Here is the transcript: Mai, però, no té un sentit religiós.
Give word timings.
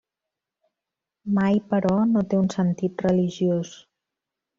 Mai, 1.37 1.59
però, 1.73 1.91
no 2.13 2.23
té 2.31 2.39
un 2.45 2.49
sentit 2.55 3.05
religiós. 3.07 3.75